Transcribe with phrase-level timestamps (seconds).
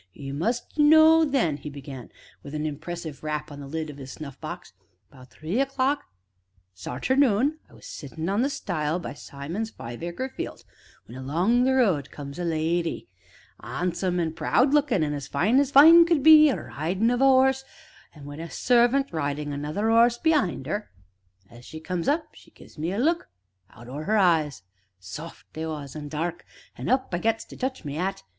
[0.13, 2.11] "You must know, then," he began,
[2.41, 4.73] with an impressive rap on the lid of his snuffbox,
[5.11, 6.05] "'bout three o'clock
[6.73, 10.63] 's arternoon I were sittin' on the stile by Simon's five acre field
[11.05, 13.09] when along the road comes a lady,
[13.59, 17.23] 'an'some an' proud looking, an' as fine as fine could be, a ridin' of a
[17.23, 17.63] 'orse,
[18.15, 20.89] an' wi' a servant ridin' another 'orse be'ind 'er.
[21.47, 23.29] As she comes up she gives me a look
[23.69, 24.63] out o' 'er eyes,
[24.97, 26.43] soft they was, an' dark,
[26.75, 28.23] an' up I gets to touch my 'at.